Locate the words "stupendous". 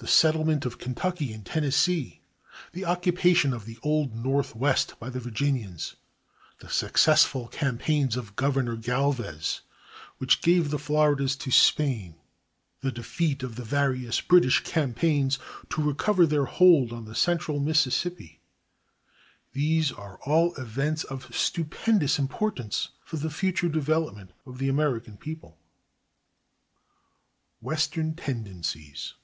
21.34-22.20